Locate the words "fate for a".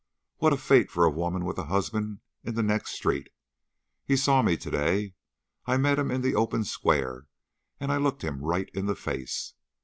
0.57-1.11